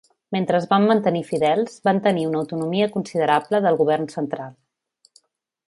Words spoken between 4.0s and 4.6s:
central.